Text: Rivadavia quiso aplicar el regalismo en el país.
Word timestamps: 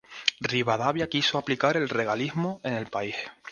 Rivadavia 0.51 1.05
quiso 1.07 1.37
aplicar 1.37 1.77
el 1.77 1.87
regalismo 1.87 2.59
en 2.63 2.73
el 2.73 2.87
país. 2.87 3.15